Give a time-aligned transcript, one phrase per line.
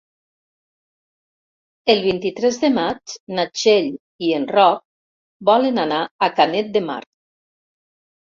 [1.93, 3.91] El vint-i-tres de maig na Txell
[4.29, 4.81] i en Roc
[5.51, 6.99] volen anar a Canet de Mar.